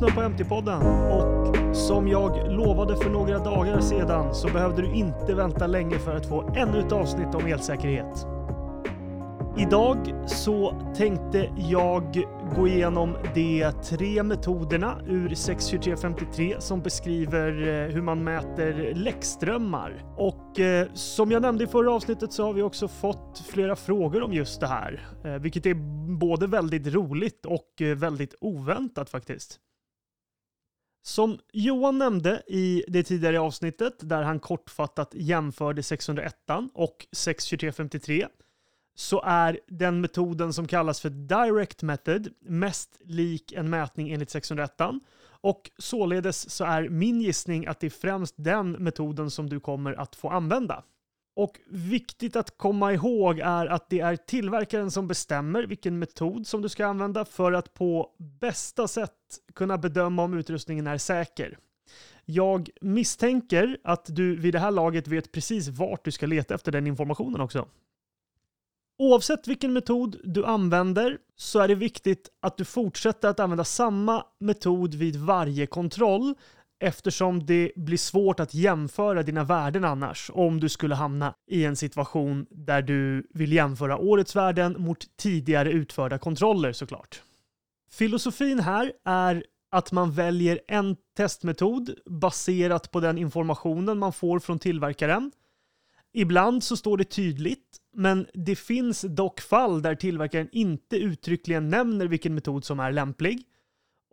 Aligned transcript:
lyssnar 0.00 0.14
på 0.14 0.20
MT-podden 0.20 0.82
och 1.12 1.76
som 1.76 2.08
jag 2.08 2.52
lovade 2.52 2.96
för 2.96 3.10
några 3.10 3.38
dagar 3.38 3.80
sedan 3.80 4.34
så 4.34 4.48
behövde 4.48 4.82
du 4.82 4.94
inte 4.94 5.34
vänta 5.34 5.66
länge 5.66 5.98
för 5.98 6.16
att 6.16 6.26
få 6.26 6.52
ännu 6.56 6.80
ett 6.80 6.92
avsnitt 6.92 7.34
om 7.34 7.46
elsäkerhet. 7.46 8.26
Idag 9.58 10.14
så 10.26 10.82
tänkte 10.96 11.50
jag 11.56 12.24
gå 12.56 12.68
igenom 12.68 13.16
de 13.34 13.72
tre 13.84 14.22
metoderna 14.22 14.98
ur 15.06 15.34
62353 15.34 16.56
som 16.58 16.82
beskriver 16.82 17.68
eh, 17.68 17.94
hur 17.94 18.02
man 18.02 18.24
mäter 18.24 18.94
läckströmmar. 18.94 20.04
Och 20.16 20.60
eh, 20.60 20.88
som 20.94 21.30
jag 21.30 21.42
nämnde 21.42 21.64
i 21.64 21.66
förra 21.66 21.92
avsnittet 21.92 22.32
så 22.32 22.44
har 22.44 22.52
vi 22.52 22.62
också 22.62 22.88
fått 22.88 23.44
flera 23.48 23.76
frågor 23.76 24.22
om 24.22 24.32
just 24.32 24.60
det 24.60 24.66
här, 24.66 25.08
eh, 25.24 25.32
vilket 25.32 25.66
är 25.66 25.74
både 26.18 26.46
väldigt 26.46 26.86
roligt 26.86 27.46
och 27.46 27.82
eh, 27.82 27.96
väldigt 27.96 28.34
oväntat 28.40 29.10
faktiskt. 29.10 29.60
Som 31.06 31.38
Johan 31.52 31.98
nämnde 31.98 32.42
i 32.46 32.84
det 32.88 33.02
tidigare 33.02 33.40
avsnittet 33.40 33.94
där 34.00 34.22
han 34.22 34.40
kortfattat 34.40 35.10
jämförde 35.14 35.82
601 35.82 36.34
och 36.74 37.06
62353 37.12 38.26
så 38.94 39.22
är 39.22 39.60
den 39.68 40.00
metoden 40.00 40.52
som 40.52 40.66
kallas 40.66 41.00
för 41.00 41.10
Direct 41.10 41.82
Method 41.82 42.28
mest 42.40 43.00
lik 43.04 43.52
en 43.52 43.70
mätning 43.70 44.12
enligt 44.12 44.30
601 44.30 44.72
och 45.28 45.70
således 45.78 46.50
så 46.50 46.64
är 46.64 46.88
min 46.88 47.20
gissning 47.20 47.66
att 47.66 47.80
det 47.80 47.86
är 47.86 47.90
främst 47.90 48.34
den 48.38 48.72
metoden 48.72 49.30
som 49.30 49.48
du 49.48 49.60
kommer 49.60 49.92
att 49.92 50.16
få 50.16 50.28
använda. 50.28 50.82
Och 51.36 51.60
viktigt 51.66 52.36
att 52.36 52.58
komma 52.58 52.92
ihåg 52.92 53.38
är 53.38 53.66
att 53.66 53.90
det 53.90 54.00
är 54.00 54.16
tillverkaren 54.16 54.90
som 54.90 55.08
bestämmer 55.08 55.62
vilken 55.62 55.98
metod 55.98 56.46
som 56.46 56.62
du 56.62 56.68
ska 56.68 56.86
använda 56.86 57.24
för 57.24 57.52
att 57.52 57.74
på 57.74 58.10
bästa 58.40 58.88
sätt 58.88 59.12
kunna 59.54 59.78
bedöma 59.78 60.22
om 60.22 60.38
utrustningen 60.38 60.86
är 60.86 60.98
säker. 60.98 61.58
Jag 62.24 62.70
misstänker 62.80 63.78
att 63.84 64.06
du 64.08 64.36
vid 64.36 64.54
det 64.54 64.58
här 64.58 64.70
laget 64.70 65.08
vet 65.08 65.32
precis 65.32 65.68
vart 65.68 66.04
du 66.04 66.10
ska 66.10 66.26
leta 66.26 66.54
efter 66.54 66.72
den 66.72 66.86
informationen 66.86 67.40
också. 67.40 67.68
Oavsett 68.98 69.48
vilken 69.48 69.72
metod 69.72 70.16
du 70.24 70.44
använder 70.44 71.18
så 71.36 71.60
är 71.60 71.68
det 71.68 71.74
viktigt 71.74 72.28
att 72.40 72.56
du 72.56 72.64
fortsätter 72.64 73.28
att 73.28 73.40
använda 73.40 73.64
samma 73.64 74.24
metod 74.38 74.94
vid 74.94 75.16
varje 75.16 75.66
kontroll 75.66 76.34
eftersom 76.80 77.46
det 77.46 77.72
blir 77.76 77.98
svårt 77.98 78.40
att 78.40 78.54
jämföra 78.54 79.22
dina 79.22 79.44
värden 79.44 79.84
annars 79.84 80.30
om 80.34 80.60
du 80.60 80.68
skulle 80.68 80.94
hamna 80.94 81.34
i 81.46 81.64
en 81.64 81.76
situation 81.76 82.46
där 82.50 82.82
du 82.82 83.26
vill 83.30 83.52
jämföra 83.52 83.98
årets 83.98 84.36
värden 84.36 84.76
mot 84.78 85.16
tidigare 85.16 85.70
utförda 85.70 86.18
kontroller 86.18 86.72
såklart. 86.72 87.22
Filosofin 87.90 88.60
här 88.60 88.92
är 89.04 89.44
att 89.70 89.92
man 89.92 90.12
väljer 90.12 90.60
en 90.68 90.96
testmetod 91.16 91.90
baserat 92.06 92.90
på 92.90 93.00
den 93.00 93.18
informationen 93.18 93.98
man 93.98 94.12
får 94.12 94.38
från 94.38 94.58
tillverkaren. 94.58 95.32
Ibland 96.12 96.64
så 96.64 96.76
står 96.76 96.96
det 96.96 97.04
tydligt 97.04 97.76
men 97.92 98.26
det 98.34 98.56
finns 98.56 99.00
dock 99.00 99.40
fall 99.40 99.82
där 99.82 99.94
tillverkaren 99.94 100.48
inte 100.52 100.96
uttryckligen 100.96 101.68
nämner 101.68 102.06
vilken 102.06 102.34
metod 102.34 102.64
som 102.64 102.80
är 102.80 102.92
lämplig. 102.92 103.42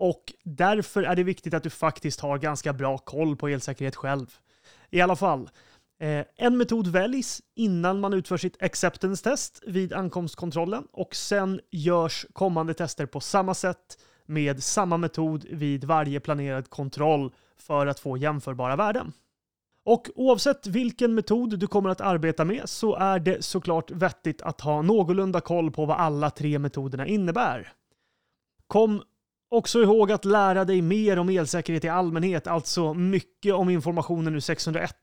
Och 0.04 0.34
därför 0.44 1.04
är 1.04 1.16
det 1.16 1.24
viktigt 1.24 1.54
att 1.54 1.64
du 1.64 1.70
faktiskt 1.70 2.20
har 2.20 2.38
ganska 2.38 2.74
bra 2.74 2.98
koll 2.98 3.36
på 3.36 3.48
elsäkerhet 3.48 3.96
själv. 3.96 4.36
I 4.90 5.02
alla 5.02 5.16
fall, 5.16 5.50
eh, 6.00 6.26
en 6.36 6.58
metod 6.58 6.88
väljs 6.88 7.42
innan 7.56 8.00
man 8.00 8.14
utför 8.14 8.38
sitt 8.38 8.64
acceptance 8.64 9.24
test 9.24 9.64
vid 9.68 9.94
ankomstkontrollen 9.94 10.88
och 10.92 11.16
sen 11.16 11.60
görs 11.72 12.26
kommande 12.34 12.74
tester 12.74 13.06
på 13.06 13.20
samma 13.20 13.54
sätt 13.54 13.98
med 14.26 14.64
samma 14.64 14.98
metod 14.98 15.46
vid 15.50 15.84
varje 15.84 16.20
planerad 16.20 16.70
kontroll 16.70 17.34
för 17.58 17.88
att 17.88 18.00
få 18.00 18.18
jämförbara 18.18 18.76
värden. 18.76 19.14
Och 19.86 20.10
oavsett 20.16 20.68
vilken 20.68 21.16
metod 21.16 21.60
du 21.60 21.68
kommer 21.68 21.90
att 21.90 22.02
arbeta 22.02 22.46
med 22.46 22.70
så 22.70 22.96
är 22.96 23.20
det 23.20 23.46
såklart 23.46 23.92
vettigt 23.92 24.42
att 24.42 24.62
ha 24.62 24.82
någorlunda 24.82 25.42
koll 25.42 25.72
på 25.72 25.86
vad 25.86 25.98
alla 25.98 26.30
tre 26.30 26.60
metoderna 26.60 27.08
innebär. 27.08 27.74
Kom 28.68 29.04
också 29.54 29.82
ihåg 29.82 30.12
att 30.12 30.26
lära 30.26 30.66
dig 30.66 30.82
mer 30.82 31.20
om 31.20 31.30
elsäkerhet 31.30 31.84
i 31.84 31.90
allmänhet, 31.90 32.48
alltså 32.48 32.94
mycket 32.94 33.54
om 33.54 33.70
informationen 33.70 34.36
ur 34.36 34.40
601 34.40 34.96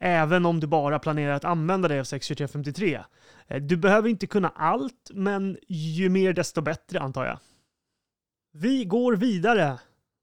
även 0.00 0.46
om 0.46 0.60
du 0.60 0.66
bara 0.66 0.98
planerar 0.98 1.32
att 1.32 1.44
använda 1.44 1.88
dig 1.88 2.00
av 2.00 2.04
62353. 2.04 3.00
Eh, 3.46 3.62
du 3.62 3.76
behöver 3.76 4.08
inte 4.08 4.26
kunna 4.26 4.48
allt, 4.48 5.10
men 5.14 5.56
ju 5.68 6.08
mer 6.08 6.32
desto 6.32 6.60
bättre 6.60 7.00
antar 7.00 7.24
jag. 7.26 7.38
Vi 8.52 8.84
går 8.84 9.16
vidare. 9.16 9.78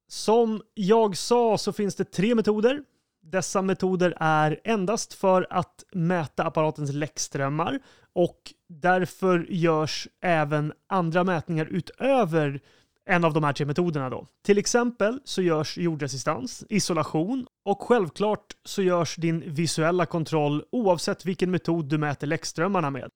Som 0.08 0.62
jag 0.74 1.18
sa 1.18 1.58
så 1.58 1.74
finns 1.74 1.96
det 1.96 2.04
tre 2.04 2.36
metoder 2.36 2.84
dessa 3.26 3.62
metoder 3.62 4.14
är 4.20 4.60
endast 4.64 5.14
för 5.14 5.48
att 5.50 5.84
mäta 5.92 6.44
apparatens 6.44 6.94
läckströmmar 6.94 7.80
och 8.14 8.54
därför 8.70 9.46
görs 9.50 10.08
även 10.22 10.74
andra 10.88 11.24
mätningar 11.24 11.66
utöver 11.66 12.62
en 13.06 13.24
av 13.24 13.34
de 13.34 13.44
här 13.44 13.54
tre 13.54 13.66
metoderna 13.66 14.10
då. 14.10 14.28
Till 14.46 14.58
exempel 14.58 15.20
så 15.24 15.42
görs 15.42 15.78
jordresistans, 15.78 16.66
isolation 16.70 17.48
och 17.66 17.82
självklart 17.82 18.46
så 18.66 18.82
görs 18.82 19.16
din 19.16 19.54
visuella 19.54 20.06
kontroll 20.06 20.64
oavsett 20.72 21.26
vilken 21.26 21.52
metod 21.52 21.86
du 21.90 21.98
mäter 21.98 22.28
läckströmmarna 22.28 22.90
med. 22.90 23.10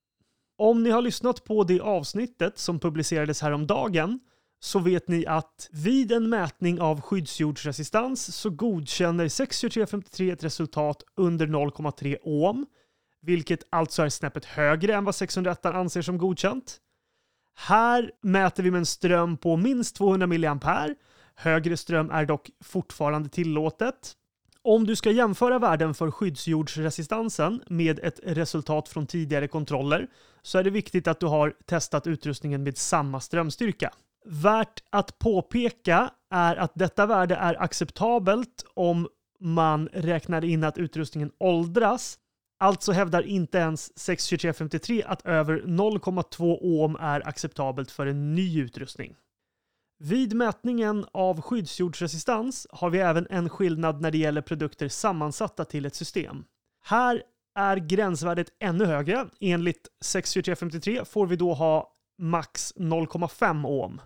Om 0.57 0.83
ni 0.83 0.89
har 0.89 1.01
lyssnat 1.01 1.43
på 1.43 1.63
det 1.63 1.79
avsnittet 1.79 2.57
som 2.57 2.79
publicerades 2.79 3.41
häromdagen 3.41 4.19
så 4.59 4.79
vet 4.79 5.07
ni 5.07 5.25
att 5.25 5.69
vid 5.71 6.11
en 6.11 6.29
mätning 6.29 6.81
av 6.81 7.01
skyddsjordsresistans 7.01 8.35
så 8.35 8.49
godkänner 8.49 9.27
62353 9.27 10.31
ett 10.31 10.43
resultat 10.43 11.03
under 11.15 11.47
0,3 11.47 12.17
ohm, 12.21 12.65
vilket 13.21 13.63
alltså 13.69 14.03
är 14.03 14.09
snäppet 14.09 14.45
högre 14.45 14.95
än 14.95 15.05
vad 15.05 15.15
601 15.15 15.65
anser 15.65 16.01
som 16.01 16.17
godkänt. 16.17 16.77
Här 17.67 18.11
mäter 18.21 18.63
vi 18.63 18.71
med 18.71 18.79
en 18.79 18.85
ström 18.85 19.37
på 19.37 19.57
minst 19.57 19.95
200 19.95 20.27
mA. 20.27 20.89
Högre 21.35 21.77
ström 21.77 22.11
är 22.11 22.25
dock 22.25 22.49
fortfarande 22.63 23.29
tillåtet. 23.29 24.13
Om 24.61 24.85
du 24.85 24.95
ska 24.95 25.11
jämföra 25.11 25.59
värden 25.59 25.93
för 25.93 26.11
skyddsjordsresistansen 26.11 27.63
med 27.67 27.99
ett 27.99 28.19
resultat 28.23 28.89
från 28.89 29.07
tidigare 29.07 29.47
kontroller 29.47 30.07
så 30.41 30.57
är 30.57 30.63
det 30.63 30.69
viktigt 30.69 31.07
att 31.07 31.19
du 31.19 31.25
har 31.25 31.53
testat 31.65 32.07
utrustningen 32.07 32.63
med 32.63 32.77
samma 32.77 33.19
strömstyrka. 33.19 33.91
Värt 34.25 34.83
att 34.89 35.19
påpeka 35.19 36.11
är 36.29 36.55
att 36.55 36.71
detta 36.75 37.05
värde 37.05 37.35
är 37.35 37.61
acceptabelt 37.61 38.65
om 38.73 39.07
man 39.39 39.89
räknar 39.93 40.45
in 40.45 40.63
att 40.63 40.77
utrustningen 40.77 41.31
åldras. 41.37 42.17
Alltså 42.61 42.91
hävdar 42.91 43.21
inte 43.21 43.57
ens 43.57 43.99
62353 43.99 45.03
att 45.03 45.25
över 45.25 45.61
0,2 45.61 46.57
ohm 46.61 46.95
är 46.95 47.27
acceptabelt 47.27 47.91
för 47.91 48.05
en 48.05 48.35
ny 48.35 48.61
utrustning. 48.61 49.15
Vid 49.99 50.33
mätningen 50.33 51.05
av 51.11 51.41
skyddsjordsresistans 51.41 52.67
har 52.69 52.89
vi 52.89 52.99
även 52.99 53.27
en 53.29 53.49
skillnad 53.49 54.01
när 54.01 54.11
det 54.11 54.17
gäller 54.17 54.41
produkter 54.41 54.87
sammansatta 54.87 55.65
till 55.65 55.85
ett 55.85 55.95
system. 55.95 56.43
Här 56.83 57.23
är 57.55 57.77
gränsvärdet 57.77 58.47
ännu 58.59 58.85
högre. 58.85 59.27
Enligt 59.39 59.87
62353 60.01 61.05
får 61.05 61.27
vi 61.27 61.35
då 61.35 61.53
ha 61.53 61.93
max 62.17 62.73
0,5 62.75 63.65
ohm. 63.67 64.01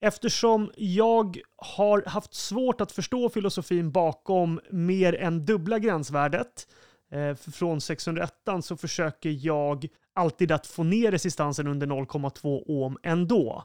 Eftersom 0.00 0.70
jag 0.76 1.38
har 1.56 2.02
haft 2.06 2.34
svårt 2.34 2.80
att 2.80 2.92
förstå 2.92 3.28
filosofin 3.28 3.92
bakom 3.92 4.60
mer 4.70 5.14
än 5.14 5.44
dubbla 5.44 5.78
gränsvärdet 5.78 6.66
Eh, 7.12 7.34
från 7.34 7.80
601 7.80 8.34
så 8.62 8.76
försöker 8.76 9.46
jag 9.46 9.86
alltid 10.14 10.52
att 10.52 10.66
få 10.66 10.82
ner 10.82 11.10
resistansen 11.10 11.66
under 11.66 11.86
0,2 11.86 12.62
ohm 12.66 12.98
ändå. 13.02 13.64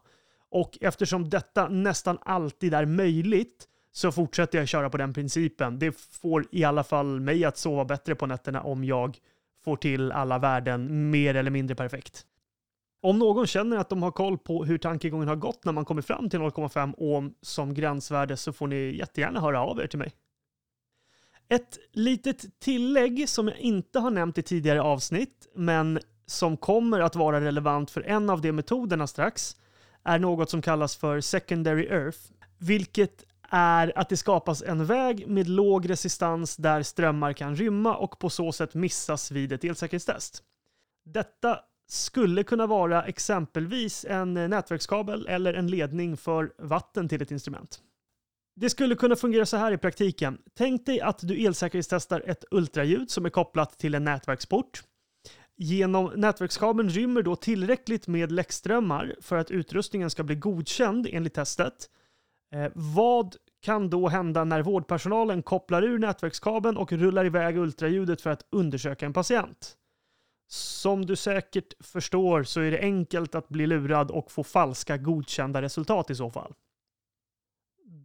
Och 0.50 0.78
eftersom 0.82 1.30
detta 1.30 1.68
nästan 1.68 2.18
alltid 2.22 2.74
är 2.74 2.86
möjligt 2.86 3.68
så 3.92 4.12
fortsätter 4.12 4.58
jag 4.58 4.68
köra 4.68 4.90
på 4.90 4.98
den 4.98 5.14
principen. 5.14 5.80
Det 5.80 5.92
får 5.92 6.46
i 6.52 6.64
alla 6.64 6.84
fall 6.84 7.20
mig 7.20 7.46
att 7.46 7.58
sova 7.58 7.86
bättre 7.86 8.16
på 8.16 8.26
nätterna 8.26 8.62
om 8.62 8.84
jag 8.84 9.18
får 9.64 9.76
till 9.76 10.12
alla 10.12 10.40
värden 10.40 11.10
mer 11.10 11.36
eller 11.36 11.52
mindre 11.52 11.76
perfekt. 11.76 12.26
Om 13.02 13.20
någon 13.20 13.48
känner 13.48 13.78
att 13.78 13.90
de 13.90 14.04
har 14.04 14.12
koll 14.12 14.38
på 14.38 14.66
hur 14.66 14.78
tankegången 14.78 15.28
har 15.28 15.36
gått 15.36 15.66
när 15.66 15.72
man 15.74 15.86
kommer 15.86 16.02
fram 16.02 16.30
till 16.30 16.40
0,5 16.40 16.94
ohm 16.98 17.34
som 17.42 17.74
gränsvärde 17.74 18.38
så 18.38 18.54
får 18.54 18.68
ni 18.68 18.98
jättegärna 18.98 19.40
höra 19.40 19.62
av 19.62 19.80
er 19.80 19.88
till 19.88 20.00
mig. 20.00 20.12
Ett 21.50 21.78
litet 21.92 22.60
tillägg 22.60 23.30
som 23.30 23.48
jag 23.48 23.58
inte 23.58 24.00
har 24.00 24.12
nämnt 24.12 24.38
i 24.38 24.42
tidigare 24.42 24.82
avsnitt, 24.82 25.48
men 25.56 26.00
som 26.26 26.58
kommer 26.58 27.00
att 27.00 27.16
vara 27.16 27.42
relevant 27.42 27.92
för 27.92 28.02
en 28.02 28.30
av 28.30 28.42
de 28.42 28.52
metoderna 28.52 29.08
strax, 29.08 29.56
är 30.04 30.20
något 30.20 30.50
som 30.50 30.62
kallas 30.62 30.96
för 30.96 31.22
secondary 31.22 31.86
earth, 31.86 32.20
vilket 32.58 33.24
är 33.50 33.98
att 34.00 34.10
det 34.10 34.18
skapas 34.18 34.62
en 34.62 34.86
väg 34.86 35.28
med 35.28 35.48
låg 35.50 35.90
resistans 35.90 36.56
där 36.56 36.84
strömmar 36.84 37.34
kan 37.34 37.56
rymma 37.56 37.96
och 37.96 38.20
på 38.20 38.30
så 38.30 38.52
sätt 38.52 38.74
missas 38.74 39.32
vid 39.32 39.52
ett 39.52 39.64
elsäkerhetstest. 39.64 40.44
Detta 41.06 41.60
skulle 41.90 42.44
kunna 42.44 42.68
vara 42.68 43.04
exempelvis 43.04 44.06
en 44.10 44.34
nätverkskabel 44.34 45.28
eller 45.28 45.54
en 45.54 45.68
ledning 45.68 46.18
för 46.18 46.52
vatten 46.58 47.10
till 47.10 47.22
ett 47.22 47.32
instrument. 47.32 47.82
Det 48.60 48.70
skulle 48.70 48.96
kunna 48.96 49.16
fungera 49.16 49.46
så 49.46 49.58
här 49.58 49.72
i 49.72 49.78
praktiken. 49.78 50.38
Tänk 50.54 50.86
dig 50.86 51.02
att 51.02 51.20
du 51.28 51.46
elsäkerhetstestar 51.46 52.24
ett 52.26 52.46
ultraljud 52.52 53.12
som 53.12 53.26
är 53.26 53.30
kopplat 53.30 53.80
till 53.80 53.96
en 53.96 54.04
nätverksport. 54.04 54.84
Genom 55.58 56.12
nätverkskabeln 56.16 56.90
rymmer 56.90 57.22
då 57.22 57.36
tillräckligt 57.36 58.08
med 58.08 58.32
läckströmmar 58.32 59.16
för 59.22 59.38
att 59.38 59.52
utrustningen 59.52 60.10
ska 60.10 60.24
bli 60.24 60.36
godkänd 60.36 61.08
enligt 61.12 61.34
testet. 61.34 61.90
Eh, 62.54 62.72
vad 62.76 63.36
kan 63.62 63.90
då 63.90 64.08
hända 64.08 64.44
när 64.44 64.62
vårdpersonalen 64.62 65.44
kopplar 65.44 65.84
ur 65.84 66.00
nätverkskabeln 66.00 66.78
och 66.78 66.92
rullar 66.92 67.26
iväg 67.26 67.58
ultraljudet 67.58 68.22
för 68.22 68.30
att 68.30 68.46
undersöka 68.50 69.06
en 69.06 69.14
patient? 69.14 69.78
Som 70.50 71.06
du 71.06 71.16
säkert 71.16 71.74
förstår 71.86 72.44
så 72.44 72.62
är 72.62 72.72
det 72.72 72.80
enkelt 72.80 73.36
att 73.36 73.50
bli 73.50 73.68
lurad 73.68 74.12
och 74.12 74.32
få 74.32 74.44
falska 74.44 74.98
godkända 74.98 75.62
resultat 75.62 76.10
i 76.10 76.16
så 76.16 76.32
fall. 76.32 76.54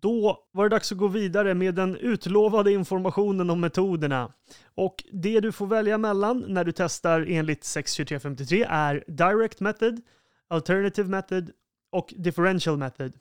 Då 0.03 0.45
var 0.53 0.65
det 0.65 0.69
dags 0.69 0.93
att 0.93 0.99
gå 0.99 1.09
vidare 1.09 1.55
med 1.55 1.75
den 1.75 1.97
utlovade 1.97 2.73
informationen 2.73 3.51
om 3.51 3.61
metoderna. 3.61 4.33
Och 4.75 5.05
det 5.13 5.41
du 5.41 5.53
får 5.53 5.67
välja 5.67 5.99
mellan 5.99 6.45
när 6.49 6.65
du 6.65 6.73
testar 6.73 7.27
enligt 7.29 7.65
62353 7.65 8.67
är 8.69 9.05
Direct 9.07 9.61
Method, 9.61 10.01
Alternative 10.49 11.09
Method 11.09 11.51
och 11.93 12.15
Differential 12.17 12.77
Method. 12.77 13.13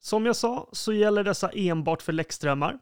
Som 0.00 0.26
jag 0.26 0.36
sa 0.36 0.68
så 0.72 0.92
gäller 0.92 1.24
dessa 1.24 1.48
enbart 1.48 2.02
för 2.02 2.12
läckströmmar. 2.12 2.78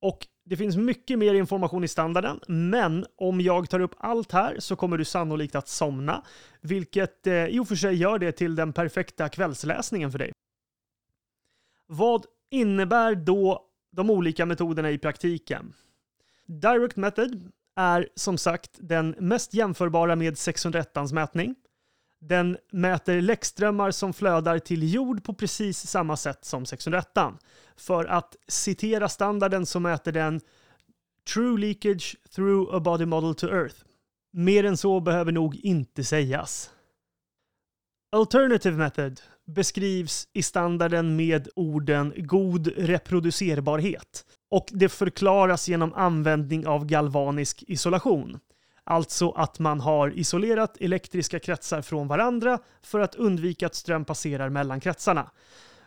Och 0.00 0.26
det 0.44 0.56
finns 0.56 0.76
mycket 0.76 1.18
mer 1.18 1.34
information 1.34 1.84
i 1.84 1.88
standarden, 1.88 2.40
men 2.48 3.06
om 3.16 3.40
jag 3.40 3.70
tar 3.70 3.80
upp 3.80 3.94
allt 3.98 4.32
här 4.32 4.56
så 4.58 4.76
kommer 4.76 4.98
du 4.98 5.04
sannolikt 5.04 5.54
att 5.54 5.68
somna, 5.68 6.24
vilket 6.60 7.26
eh, 7.26 7.46
i 7.46 7.58
och 7.58 7.68
för 7.68 7.76
sig 7.76 7.94
gör 7.94 8.18
det 8.18 8.32
till 8.32 8.54
den 8.54 8.72
perfekta 8.72 9.28
kvällsläsningen 9.28 10.12
för 10.12 10.18
dig. 10.18 10.32
Vad 11.86 12.26
innebär 12.52 13.14
då 13.14 13.66
de 13.92 14.10
olika 14.10 14.46
metoderna 14.46 14.90
i 14.90 14.98
praktiken? 14.98 15.74
Direct 16.46 16.96
Method 16.96 17.50
är 17.76 18.08
som 18.14 18.38
sagt 18.38 18.70
den 18.80 19.10
mest 19.18 19.54
jämförbara 19.54 20.16
med 20.16 20.38
601 20.38 21.12
mätning. 21.12 21.54
Den 22.20 22.58
mäter 22.72 23.20
läckströmmar 23.20 23.90
som 23.90 24.12
flödar 24.12 24.58
till 24.58 24.94
jord 24.94 25.24
på 25.24 25.34
precis 25.34 25.86
samma 25.86 26.16
sätt 26.16 26.44
som 26.44 26.66
601. 26.66 27.06
För 27.76 28.04
att 28.04 28.36
citera 28.48 29.08
standarden 29.08 29.66
så 29.66 29.80
mäter 29.80 30.12
den 30.12 30.40
True 31.34 31.58
leakage 31.60 32.16
through 32.34 32.74
a 32.74 32.80
body 32.80 33.06
model 33.06 33.34
to 33.34 33.46
Earth. 33.46 33.76
Mer 34.32 34.64
än 34.64 34.76
så 34.76 35.00
behöver 35.00 35.32
nog 35.32 35.56
inte 35.56 36.04
sägas. 36.04 36.70
Alternative 38.14 38.76
method 38.76 39.20
beskrivs 39.46 40.28
i 40.32 40.42
standarden 40.42 41.16
med 41.16 41.48
orden 41.56 42.12
god 42.16 42.66
reproducerbarhet 42.76 44.24
och 44.50 44.66
det 44.70 44.88
förklaras 44.88 45.68
genom 45.68 45.94
användning 45.94 46.66
av 46.66 46.86
galvanisk 46.86 47.64
isolation. 47.68 48.40
Alltså 48.84 49.30
att 49.30 49.58
man 49.58 49.80
har 49.80 50.18
isolerat 50.18 50.76
elektriska 50.80 51.38
kretsar 51.38 51.82
från 51.82 52.08
varandra 52.08 52.58
för 52.82 53.00
att 53.00 53.14
undvika 53.14 53.66
att 53.66 53.74
ström 53.74 54.04
passerar 54.04 54.48
mellan 54.48 54.80
kretsarna. 54.80 55.30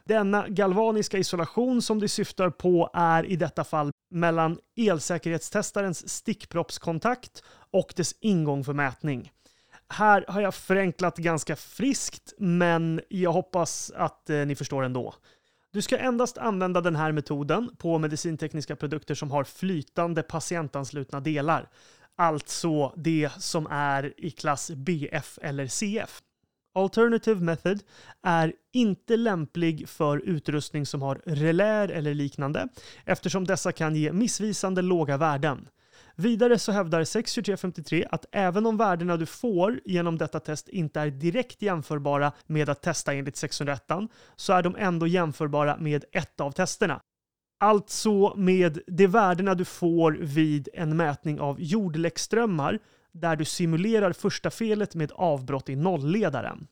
Denna 0.05 0.47
galvaniska 0.47 1.17
isolation 1.17 1.81
som 1.81 1.99
det 1.99 2.09
syftar 2.09 2.49
på 2.49 2.89
är 2.93 3.25
i 3.25 3.35
detta 3.35 3.63
fall 3.63 3.91
mellan 4.11 4.57
elsäkerhetstestarens 4.77 6.09
stickproppskontakt 6.09 7.43
och 7.71 7.93
dess 7.95 8.15
ingång 8.19 8.63
för 8.63 8.73
mätning. 8.73 9.31
Här 9.89 10.25
har 10.27 10.41
jag 10.41 10.55
förenklat 10.55 11.17
ganska 11.17 11.55
friskt, 11.55 12.33
men 12.37 13.01
jag 13.09 13.31
hoppas 13.31 13.91
att 13.95 14.29
eh, 14.29 14.37
ni 14.37 14.55
förstår 14.55 14.83
ändå. 14.83 15.13
Du 15.73 15.81
ska 15.81 15.97
endast 15.97 16.37
använda 16.37 16.81
den 16.81 16.95
här 16.95 17.11
metoden 17.11 17.69
på 17.77 17.97
medicintekniska 17.97 18.75
produkter 18.75 19.15
som 19.15 19.31
har 19.31 19.43
flytande 19.43 20.23
patientanslutna 20.23 21.19
delar. 21.19 21.69
Alltså 22.17 22.93
det 22.97 23.29
som 23.37 23.67
är 23.67 24.13
i 24.17 24.31
klass 24.31 24.71
BF 24.71 25.39
eller 25.41 25.67
CF. 25.67 26.21
Alternative 26.73 27.41
Method 27.41 27.79
är 28.23 28.53
inte 28.73 29.17
lämplig 29.17 29.89
för 29.89 30.17
utrustning 30.17 30.85
som 30.85 31.01
har 31.01 31.21
relär 31.25 31.89
eller 31.89 32.13
liknande 32.13 32.67
eftersom 33.05 33.45
dessa 33.45 33.71
kan 33.71 33.95
ge 33.95 34.13
missvisande 34.13 34.81
låga 34.81 35.17
värden. 35.17 35.67
Vidare 36.15 36.59
så 36.59 36.71
hävdar 36.71 37.03
62353 37.03 38.05
att 38.11 38.25
även 38.31 38.65
om 38.65 38.77
värdena 38.77 39.17
du 39.17 39.25
får 39.25 39.79
genom 39.85 40.17
detta 40.17 40.39
test 40.39 40.69
inte 40.69 40.99
är 40.99 41.11
direkt 41.11 41.61
jämförbara 41.61 42.31
med 42.47 42.69
att 42.69 42.81
testa 42.81 43.13
enligt 43.13 43.37
601 43.37 43.83
så 44.35 44.53
är 44.53 44.63
de 44.63 44.75
ändå 44.75 45.07
jämförbara 45.07 45.77
med 45.77 46.05
ett 46.11 46.39
av 46.39 46.51
testerna. 46.51 47.01
Alltså 47.59 48.35
med 48.35 48.79
de 48.87 49.07
värdena 49.07 49.55
du 49.55 49.65
får 49.65 50.11
vid 50.11 50.69
en 50.73 50.97
mätning 50.97 51.39
av 51.39 51.61
jordläckströmmar 51.61 52.79
där 53.11 53.35
du 53.35 53.45
simulerar 53.45 54.13
första 54.13 54.51
felet 54.51 54.95
med 54.95 55.11
avbrott 55.15 55.69
i 55.69 55.75
nollledaren. 55.75 56.67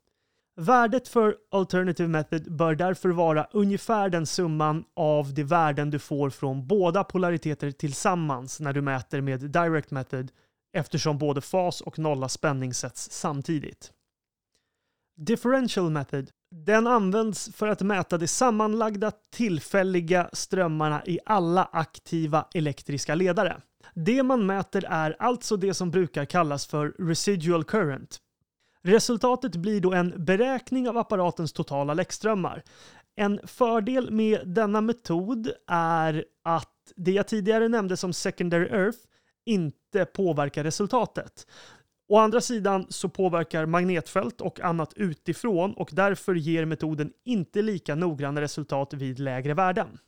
Värdet 0.56 1.08
för 1.08 1.36
Alternative 1.52 2.10
Method 2.10 2.56
bör 2.56 2.76
därför 2.76 3.10
vara 3.10 3.48
ungefär 3.52 4.10
den 4.10 4.26
summan 4.26 4.84
av 4.96 5.34
de 5.34 5.44
värden 5.44 5.90
du 5.90 6.00
får 6.00 6.30
från 6.30 6.68
båda 6.68 7.04
polariteter 7.04 7.72
tillsammans 7.72 8.60
när 8.60 8.74
du 8.74 8.82
mäter 8.82 9.22
med 9.22 9.40
Direct 9.40 9.92
Method 9.92 10.32
eftersom 10.74 11.18
både 11.18 11.42
fas 11.42 11.82
och 11.82 12.00
nolla 12.00 12.30
spänning 12.30 12.74
sätts 12.74 13.12
samtidigt. 13.12 13.92
Differential 15.18 15.90
Method 15.90 16.30
den 16.56 16.88
används 16.88 17.50
för 17.56 17.68
att 17.68 17.82
mäta 17.82 18.18
de 18.18 18.28
sammanlagda 18.28 19.12
tillfälliga 19.32 20.30
strömmarna 20.34 21.06
i 21.06 21.20
alla 21.26 21.70
aktiva 21.72 22.48
elektriska 22.54 23.16
ledare. 23.16 23.62
Det 23.94 24.24
man 24.24 24.46
mäter 24.46 24.86
är 24.90 25.16
alltså 25.20 25.58
det 25.58 25.74
som 25.74 25.92
brukar 25.92 26.26
kallas 26.26 26.68
för 26.68 26.96
residual 27.00 27.64
current. 27.64 28.20
Resultatet 28.84 29.56
blir 29.56 29.82
då 29.82 29.94
en 29.94 30.26
beräkning 30.26 30.90
av 30.90 30.98
apparatens 30.98 31.54
totala 31.54 31.94
läckströmmar. 31.94 32.64
En 33.16 33.40
fördel 33.44 34.12
med 34.12 34.48
denna 34.48 34.82
metod 34.82 35.52
är 35.68 36.26
att 36.44 36.70
det 36.96 37.12
jag 37.12 37.28
tidigare 37.28 37.68
nämnde 37.68 37.98
som 37.98 38.14
secondary 38.14 38.66
earth 38.66 38.98
inte 39.46 40.06
påverkar 40.06 40.64
resultatet. 40.64 41.48
Å 42.08 42.18
andra 42.18 42.42
sidan 42.42 42.86
så 42.90 43.10
påverkar 43.10 43.66
magnetfält 43.66 44.42
och 44.42 44.60
annat 44.60 44.94
utifrån 44.96 45.74
och 45.74 45.90
därför 45.92 46.36
ger 46.36 46.66
metoden 46.66 47.14
inte 47.26 47.62
lika 47.62 47.96
noggranna 47.96 48.42
resultat 48.42 48.94
vid 48.94 49.20
lägre 49.20 49.54
värden. 49.54 50.00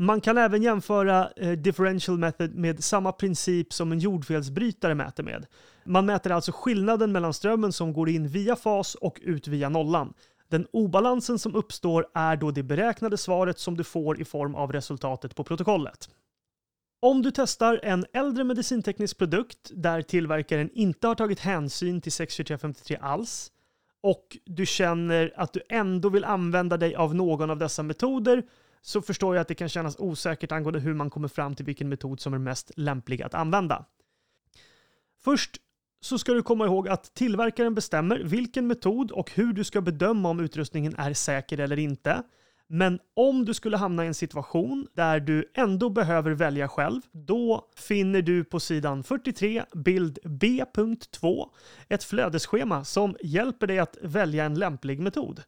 Man 0.00 0.20
kan 0.20 0.38
även 0.38 0.62
jämföra 0.62 1.30
eh, 1.36 1.52
differential 1.52 2.18
method 2.18 2.54
med 2.54 2.84
samma 2.84 3.12
princip 3.12 3.72
som 3.72 3.92
en 3.92 3.98
jordfelsbrytare 3.98 4.94
mäter 4.94 5.22
med. 5.22 5.46
Man 5.84 6.06
mäter 6.06 6.30
alltså 6.30 6.52
skillnaden 6.52 7.12
mellan 7.12 7.34
strömmen 7.34 7.72
som 7.72 7.92
går 7.92 8.08
in 8.08 8.28
via 8.28 8.56
fas 8.56 8.94
och 8.94 9.20
ut 9.22 9.48
via 9.48 9.68
nollan. 9.68 10.14
Den 10.48 10.66
obalansen 10.72 11.38
som 11.38 11.54
uppstår 11.54 12.06
är 12.14 12.36
då 12.36 12.50
det 12.50 12.62
beräknade 12.62 13.16
svaret 13.16 13.58
som 13.58 13.76
du 13.76 13.84
får 13.84 14.20
i 14.20 14.24
form 14.24 14.54
av 14.54 14.72
resultatet 14.72 15.36
på 15.36 15.44
protokollet. 15.44 16.08
Om 17.00 17.22
du 17.22 17.30
testar 17.30 17.80
en 17.82 18.06
äldre 18.12 18.44
medicinteknisk 18.44 19.18
produkt 19.18 19.70
där 19.74 20.02
tillverkaren 20.02 20.70
inte 20.72 21.06
har 21.06 21.14
tagit 21.14 21.40
hänsyn 21.40 22.00
till 22.00 22.12
62353 22.12 22.98
alls 23.00 23.52
och 24.02 24.38
du 24.44 24.66
känner 24.66 25.32
att 25.36 25.52
du 25.52 25.60
ändå 25.68 26.08
vill 26.08 26.24
använda 26.24 26.76
dig 26.76 26.94
av 26.94 27.14
någon 27.14 27.50
av 27.50 27.58
dessa 27.58 27.82
metoder 27.82 28.42
så 28.82 29.02
förstår 29.02 29.34
jag 29.34 29.42
att 29.42 29.48
det 29.48 29.54
kan 29.54 29.68
kännas 29.68 29.96
osäkert 29.98 30.52
angående 30.52 30.80
hur 30.80 30.94
man 30.94 31.10
kommer 31.10 31.28
fram 31.28 31.54
till 31.54 31.64
vilken 31.64 31.88
metod 31.88 32.20
som 32.20 32.34
är 32.34 32.38
mest 32.38 32.70
lämplig 32.76 33.22
att 33.22 33.34
använda. 33.34 33.84
Först 35.24 35.56
så 36.00 36.18
ska 36.18 36.32
du 36.32 36.42
komma 36.42 36.66
ihåg 36.66 36.88
att 36.88 37.14
tillverkaren 37.14 37.74
bestämmer 37.74 38.18
vilken 38.18 38.66
metod 38.66 39.10
och 39.10 39.30
hur 39.30 39.52
du 39.52 39.64
ska 39.64 39.80
bedöma 39.80 40.28
om 40.28 40.40
utrustningen 40.40 40.94
är 40.96 41.14
säker 41.14 41.58
eller 41.58 41.78
inte. 41.78 42.22
Men 42.72 42.98
om 43.14 43.44
du 43.44 43.54
skulle 43.54 43.76
hamna 43.76 44.04
i 44.04 44.06
en 44.06 44.14
situation 44.14 44.86
där 44.94 45.20
du 45.20 45.50
ändå 45.54 45.90
behöver 45.90 46.30
välja 46.30 46.68
själv, 46.68 47.00
då 47.12 47.68
finner 47.76 48.22
du 48.22 48.44
på 48.44 48.60
sidan 48.60 49.02
43, 49.02 49.64
bild 49.74 50.18
B.2, 50.24 51.48
ett 51.88 52.04
flödesschema 52.04 52.84
som 52.84 53.16
hjälper 53.22 53.66
dig 53.66 53.78
att 53.78 53.96
välja 54.02 54.44
en 54.44 54.54
lämplig 54.54 55.00
metod. 55.00 55.42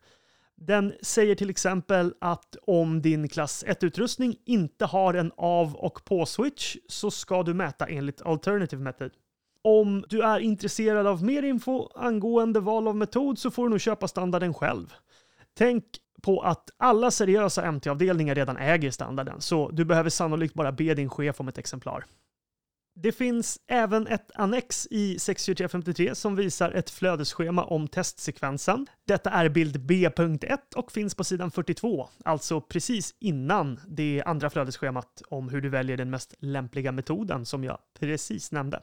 Den 0.57 0.93
säger 1.03 1.35
till 1.35 1.51
exempel 1.51 2.15
att 2.21 2.57
om 2.63 3.03
din 3.03 3.29
klass 3.29 3.65
1-utrustning 3.67 4.37
inte 4.47 4.85
har 4.85 5.15
en 5.15 5.33
av 5.37 5.75
och 5.75 6.05
på-switch 6.05 6.77
så 6.89 7.11
ska 7.11 7.43
du 7.43 7.55
mäta 7.55 7.87
enligt 7.87 8.23
Alternative 8.23 8.83
Method. 8.83 9.11
Om 9.63 10.05
du 10.09 10.23
är 10.23 10.39
intresserad 10.39 11.07
av 11.07 11.25
mer 11.25 11.43
info 11.43 11.89
angående 11.95 12.61
val 12.61 12.89
av 12.89 12.97
metod 12.97 13.39
så 13.39 13.51
får 13.51 13.65
du 13.65 13.71
nog 13.71 13.81
köpa 13.81 14.09
standarden 14.09 14.55
själv. 14.55 14.95
Tänk 15.55 15.85
på 16.23 16.41
att 16.41 16.71
alla 16.77 17.11
seriösa 17.11 17.73
MT-avdelningar 17.73 18.35
redan 18.35 18.57
äger 18.57 18.91
standarden, 18.91 19.41
så 19.41 19.71
du 19.71 19.85
behöver 19.85 20.11
sannolikt 20.11 20.55
bara 20.55 20.73
be 20.73 20.95
din 20.95 21.11
chef 21.11 21.41
om 21.41 21.49
ett 21.49 21.59
exemplar. 21.59 22.05
Det 22.95 23.13
finns 23.13 23.61
även 23.67 24.07
ett 24.07 24.31
annex 24.35 24.89
i 24.91 25.19
62353 25.19 26.15
som 26.15 26.37
visar 26.37 26.71
ett 26.71 26.91
flödesschema 26.91 27.65
om 27.65 27.89
testsekvensen. 27.89 28.87
Detta 29.07 29.31
är 29.31 29.49
bild 29.49 29.87
B.1 29.87 30.59
och 30.77 30.93
finns 30.93 31.15
på 31.15 31.25
sidan 31.25 31.51
42, 31.51 32.09
alltså 32.25 32.61
precis 32.61 33.15
innan 33.19 33.81
det 33.89 34.23
andra 34.27 34.51
flödesschemat 34.51 35.23
om 35.29 35.49
hur 35.49 35.61
du 35.61 35.69
väljer 35.69 35.97
den 35.97 36.11
mest 36.11 36.35
lämpliga 36.39 36.93
metoden 36.93 37.47
som 37.47 37.65
jag 37.65 37.79
precis 38.01 38.53
nämnde. 38.53 38.81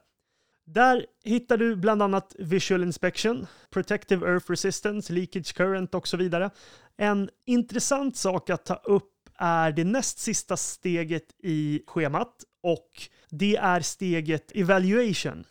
Där 0.65 1.05
hittar 1.23 1.57
du 1.57 1.75
bland 1.75 2.01
annat 2.01 2.35
Visual 2.39 2.83
Inspection, 2.83 3.47
Protective 3.69 4.27
Earth 4.27 4.49
Resistance, 4.49 5.13
Leakage 5.13 5.53
Current 5.55 5.95
och 5.95 6.07
så 6.07 6.17
vidare. 6.17 6.49
En 6.97 7.29
intressant 7.45 8.17
sak 8.17 8.49
att 8.49 8.65
ta 8.65 8.75
upp 8.75 9.13
är 9.35 9.71
det 9.71 9.83
näst 9.83 10.19
sista 10.19 10.57
steget 10.57 11.35
i 11.43 11.83
schemat 11.87 12.35
och 12.63 12.89
det 13.29 13.55
är 13.55 13.81
steget 13.81 14.51
Evaluation. 14.55 15.45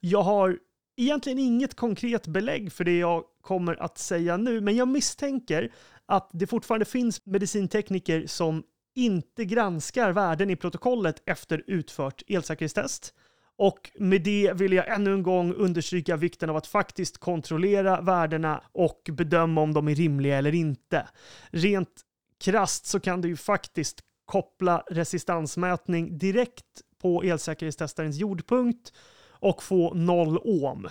Jag 0.00 0.22
har 0.22 0.58
egentligen 0.96 1.38
inget 1.38 1.74
konkret 1.74 2.26
belägg 2.26 2.72
för 2.72 2.84
det 2.84 2.98
jag 2.98 3.24
kommer 3.40 3.82
att 3.82 3.98
säga 3.98 4.36
nu, 4.36 4.60
men 4.60 4.76
jag 4.76 4.88
misstänker 4.88 5.72
att 6.06 6.30
det 6.32 6.46
fortfarande 6.46 6.84
finns 6.84 7.26
medicintekniker 7.26 8.26
som 8.26 8.62
inte 8.94 9.44
granskar 9.44 10.12
värden 10.12 10.50
i 10.50 10.56
protokollet 10.56 11.22
efter 11.26 11.64
utfört 11.66 12.22
elsäkerhetstest. 12.26 13.14
Och 13.56 13.90
med 13.94 14.22
det 14.22 14.52
vill 14.54 14.72
jag 14.72 14.88
ännu 14.88 15.12
en 15.14 15.22
gång 15.22 15.54
understryka 15.54 16.16
vikten 16.16 16.50
av 16.50 16.56
att 16.56 16.66
faktiskt 16.66 17.18
kontrollera 17.18 18.00
värdena 18.00 18.62
och 18.72 19.08
bedöma 19.12 19.60
om 19.60 19.74
de 19.74 19.88
är 19.88 19.94
rimliga 19.94 20.38
eller 20.38 20.54
inte. 20.54 21.08
Rent 21.50 22.00
krast 22.40 22.86
så 22.86 23.00
kan 23.00 23.20
det 23.20 23.28
ju 23.28 23.36
faktiskt 23.36 24.00
koppla 24.32 24.82
resistansmätning 24.90 26.18
direkt 26.18 26.64
på 27.02 27.22
elsäkerhetstestarens 27.22 28.16
jordpunkt 28.16 28.92
och 29.30 29.62
få 29.62 29.94
0 29.94 30.38
ohm. 30.38 30.88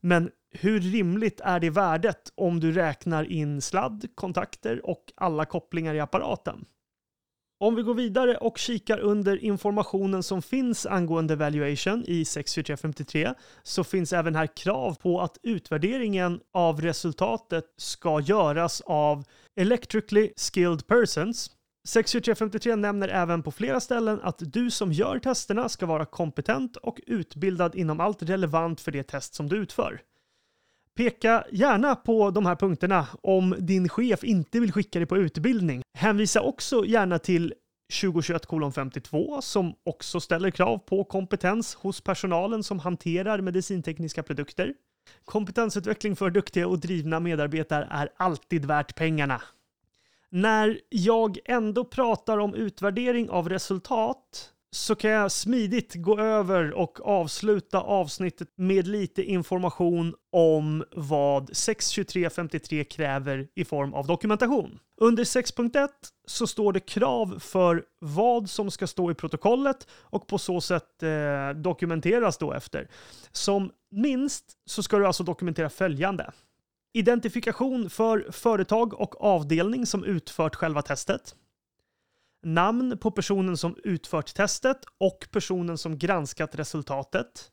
Men 0.00 0.30
hur 0.50 0.80
rimligt 0.80 1.40
är 1.40 1.60
det 1.60 1.70
värdet 1.70 2.32
om 2.34 2.60
du 2.60 2.72
räknar 2.72 3.24
in 3.24 3.60
sladd, 3.62 4.06
kontakter 4.14 4.86
och 4.86 5.12
alla 5.14 5.44
kopplingar 5.44 5.94
i 5.94 6.00
apparaten? 6.00 6.64
Om 7.60 7.74
vi 7.74 7.82
går 7.82 7.94
vidare 7.94 8.36
och 8.36 8.58
kikar 8.58 8.98
under 8.98 9.44
informationen 9.44 10.22
som 10.22 10.42
finns 10.42 10.86
angående 10.86 11.36
valuation 11.36 12.04
i 12.06 12.24
64353 12.24 13.34
så 13.62 13.84
finns 13.84 14.12
även 14.12 14.34
här 14.34 14.56
krav 14.56 14.94
på 14.94 15.20
att 15.20 15.38
utvärderingen 15.42 16.40
av 16.52 16.80
resultatet 16.80 17.64
ska 17.76 18.20
göras 18.20 18.80
av 18.80 19.24
electrically 19.56 20.32
skilled 20.36 20.86
persons 20.86 21.50
62353 21.88 22.76
nämner 22.76 23.08
även 23.08 23.42
på 23.42 23.50
flera 23.50 23.80
ställen 23.80 24.20
att 24.22 24.38
du 24.38 24.70
som 24.70 24.92
gör 24.92 25.18
testerna 25.18 25.68
ska 25.68 25.86
vara 25.86 26.04
kompetent 26.04 26.76
och 26.76 27.00
utbildad 27.06 27.74
inom 27.74 28.00
allt 28.00 28.22
relevant 28.22 28.80
för 28.80 28.92
det 28.92 29.02
test 29.02 29.34
som 29.34 29.48
du 29.48 29.56
utför. 29.56 30.00
Peka 30.96 31.44
gärna 31.52 31.96
på 31.96 32.30
de 32.30 32.46
här 32.46 32.56
punkterna 32.56 33.06
om 33.22 33.54
din 33.58 33.88
chef 33.88 34.24
inte 34.24 34.60
vill 34.60 34.72
skicka 34.72 34.98
dig 34.98 35.06
på 35.06 35.16
utbildning. 35.16 35.82
Hänvisa 35.98 36.40
också 36.40 36.84
gärna 36.84 37.18
till 37.18 37.54
2021 38.00 38.46
52 38.74 39.42
som 39.42 39.74
också 39.84 40.20
ställer 40.20 40.50
krav 40.50 40.78
på 40.78 41.04
kompetens 41.04 41.74
hos 41.74 42.00
personalen 42.00 42.62
som 42.62 42.78
hanterar 42.78 43.40
medicintekniska 43.40 44.22
produkter. 44.22 44.74
Kompetensutveckling 45.24 46.16
för 46.16 46.30
duktiga 46.30 46.68
och 46.68 46.78
drivna 46.78 47.20
medarbetare 47.20 47.88
är 47.90 48.08
alltid 48.16 48.64
värt 48.64 48.94
pengarna. 48.94 49.42
När 50.34 50.80
jag 50.88 51.38
ändå 51.44 51.84
pratar 51.84 52.38
om 52.38 52.54
utvärdering 52.54 53.30
av 53.30 53.48
resultat 53.48 54.50
så 54.70 54.94
kan 54.94 55.10
jag 55.10 55.32
smidigt 55.32 55.94
gå 55.94 56.20
över 56.20 56.72
och 56.72 57.00
avsluta 57.00 57.80
avsnittet 57.80 58.48
med 58.56 58.86
lite 58.86 59.22
information 59.22 60.14
om 60.32 60.84
vad 60.92 61.56
62353 61.56 62.84
kräver 62.84 63.48
i 63.54 63.64
form 63.64 63.94
av 63.94 64.06
dokumentation. 64.06 64.78
Under 65.00 65.24
6.1 65.24 65.88
så 66.26 66.46
står 66.46 66.72
det 66.72 66.80
krav 66.80 67.38
för 67.38 67.84
vad 67.98 68.50
som 68.50 68.70
ska 68.70 68.86
stå 68.86 69.10
i 69.10 69.14
protokollet 69.14 69.86
och 69.90 70.26
på 70.26 70.38
så 70.38 70.60
sätt 70.60 71.02
eh, 71.02 71.50
dokumenteras 71.56 72.38
då 72.38 72.52
efter. 72.52 72.88
Som 73.32 73.70
minst 73.90 74.44
så 74.66 74.82
ska 74.82 74.98
du 74.98 75.06
alltså 75.06 75.22
dokumentera 75.24 75.70
följande. 75.70 76.32
Identifikation 76.96 77.90
för 77.90 78.30
företag 78.30 78.94
och 79.00 79.24
avdelning 79.24 79.86
som 79.86 80.04
utfört 80.04 80.54
själva 80.54 80.82
testet. 80.82 81.34
Namn 82.42 82.98
på 82.98 83.10
personen 83.10 83.56
som 83.56 83.76
utfört 83.84 84.34
testet 84.34 84.76
och 85.00 85.28
personen 85.30 85.78
som 85.78 85.98
granskat 85.98 86.54
resultatet. 86.54 87.50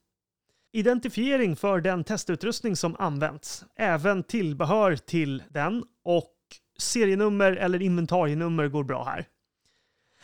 Identifiering 0.71 1.55
för 1.55 1.81
den 1.81 2.03
testutrustning 2.03 2.75
som 2.75 2.95
använts, 2.99 3.65
även 3.75 4.23
tillbehör 4.23 4.95
till 4.95 5.43
den 5.49 5.83
och 6.03 6.35
serienummer 6.77 7.51
eller 7.51 7.81
inventarienummer 7.81 8.67
går 8.67 8.83
bra 8.83 9.03
här. 9.03 9.27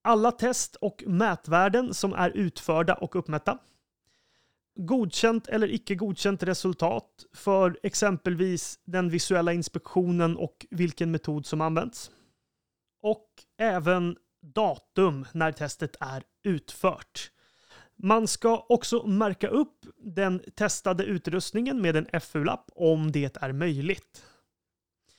Alla 0.01 0.31
test 0.31 0.75
och 0.75 1.03
mätvärden 1.07 1.93
som 1.93 2.13
är 2.13 2.29
utförda 2.29 2.93
och 2.93 3.15
uppmätta 3.15 3.57
godkänt 4.77 5.47
eller 5.47 5.71
icke 5.71 5.95
godkänt 5.95 6.43
resultat 6.43 7.25
för 7.33 7.79
exempelvis 7.83 8.79
den 8.85 9.09
visuella 9.09 9.53
inspektionen 9.53 10.37
och 10.37 10.65
vilken 10.69 11.11
metod 11.11 11.45
som 11.45 11.61
används. 11.61 12.11
Och 13.01 13.27
även 13.57 14.17
datum 14.41 15.25
när 15.33 15.51
testet 15.51 15.95
är 15.99 16.23
utfört. 16.43 17.31
Man 17.95 18.27
ska 18.27 18.65
också 18.69 19.07
märka 19.07 19.47
upp 19.47 19.85
den 19.97 20.41
testade 20.55 21.03
utrustningen 21.03 21.81
med 21.81 21.95
en 21.95 22.21
FU-lapp 22.21 22.69
om 22.75 23.11
det 23.11 23.37
är 23.37 23.51
möjligt. 23.51 24.23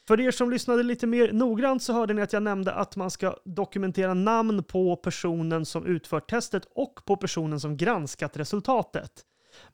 För 0.08 0.20
er 0.20 0.30
som 0.30 0.50
lyssnade 0.50 0.82
lite 0.82 1.06
mer 1.06 1.32
noggrant 1.32 1.82
så 1.82 1.92
hörde 1.92 2.14
ni 2.14 2.22
att 2.22 2.32
jag 2.32 2.42
nämnde 2.42 2.72
att 2.72 2.96
man 2.96 3.10
ska 3.10 3.36
dokumentera 3.44 4.14
namn 4.14 4.64
på 4.64 4.96
personen 4.96 5.66
som 5.66 5.86
utfört 5.86 6.30
testet 6.30 6.68
och 6.74 7.00
på 7.04 7.16
personen 7.16 7.60
som 7.60 7.76
granskat 7.76 8.36
resultatet. 8.36 9.24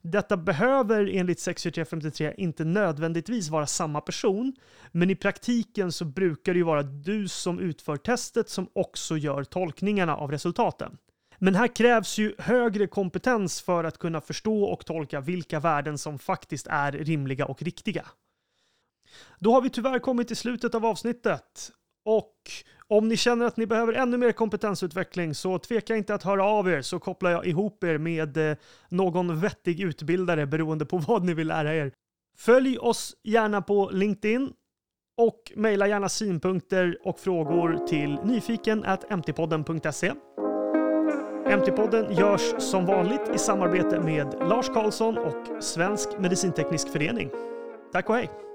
Detta 0.03 0.37
behöver 0.37 1.09
enligt 1.15 1.41
62353 1.41 2.35
inte 2.37 2.65
nödvändigtvis 2.65 3.49
vara 3.49 3.67
samma 3.67 4.01
person, 4.01 4.53
men 4.93 5.11
i 5.11 5.17
praktiken 5.17 5.93
så 5.93 6.05
brukar 6.05 6.53
det 6.53 6.59
ju 6.59 6.65
vara 6.65 6.83
du 6.83 7.29
som 7.29 7.59
utför 7.59 7.97
testet 7.97 8.49
som 8.49 8.69
också 8.73 9.17
gör 9.17 9.45
tolkningarna 9.45 10.17
av 10.17 10.31
resultaten. 10.31 10.99
Men 11.39 11.55
här 11.55 11.77
krävs 11.77 12.19
ju 12.19 12.35
högre 12.39 12.87
kompetens 12.87 13.63
för 13.63 13.85
att 13.85 13.99
kunna 13.99 14.21
förstå 14.21 14.65
och 14.65 14.87
tolka 14.87 15.21
vilka 15.21 15.61
värden 15.61 15.99
som 15.99 16.19
faktiskt 16.19 16.67
är 16.67 16.93
rimliga 16.93 17.47
och 17.47 17.63
riktiga. 17.63 18.07
Då 19.39 19.53
har 19.53 19.61
vi 19.61 19.71
tyvärr 19.71 19.99
kommit 19.99 20.27
till 20.29 20.37
slutet 20.37 20.75
av 20.75 20.87
avsnittet 20.87 21.73
och 22.05 22.37
om 22.97 23.09
ni 23.09 23.17
känner 23.17 23.47
att 23.47 23.57
ni 23.57 23.67
behöver 23.67 23.93
ännu 23.93 24.17
mer 24.17 24.33
kompetensutveckling 24.33 25.35
så 25.35 25.59
tveka 25.59 25.97
inte 25.97 26.15
att 26.15 26.23
höra 26.23 26.45
av 26.45 26.69
er 26.69 26.83
så 26.83 26.99
kopplar 26.99 27.31
jag 27.31 27.47
ihop 27.47 27.85
er 27.85 27.99
med 27.99 28.37
eh, 28.37 28.57
någon 28.89 29.41
vettig 29.41 29.81
utbildare 29.81 30.47
beroende 30.47 30.87
på 30.87 30.99
vad 31.09 31.25
ni 31.25 31.35
vill 31.35 31.49
lära 31.49 31.75
er. 31.75 31.93
Följ 32.37 32.79
oss 32.79 33.17
gärna 33.23 33.63
på 33.63 33.91
LinkedIn 33.91 34.53
och 35.17 35.53
mejla 35.57 35.89
gärna 35.89 36.09
synpunkter 36.09 36.99
och 37.03 37.19
frågor 37.19 37.87
till 37.87 38.19
nyfiken 38.25 38.85
mtpodden.se. 39.11 40.13
MT-podden 41.47 42.13
görs 42.13 42.55
som 42.59 42.87
vanligt 42.87 43.31
i 43.35 43.39
samarbete 43.39 44.01
med 44.01 44.35
Lars 44.41 44.69
Karlsson 44.69 45.19
och 45.19 45.63
Svensk 45.63 46.09
Medicinteknisk 46.19 46.89
Förening. 46.89 47.31
Tack 47.93 48.09
och 48.09 48.15
hej! 48.15 48.54